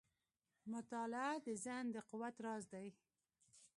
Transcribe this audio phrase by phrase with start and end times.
[0.73, 2.87] •مطالعه د ذهن د قوت راز دی.